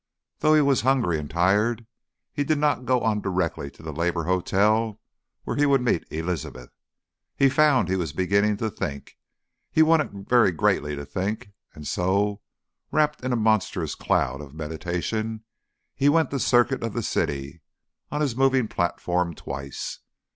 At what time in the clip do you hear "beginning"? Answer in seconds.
8.11-8.57